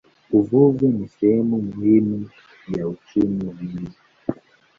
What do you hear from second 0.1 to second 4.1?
Uvuvi ni sehemu muhimu ya uchumi wa mji.